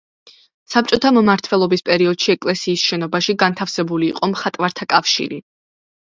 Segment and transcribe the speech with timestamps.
[0.75, 5.39] საბჭოთა მმართველობის პერიოდში ეკლესიის შენობაში განთავსებული იყო მხატვართა კავშირი.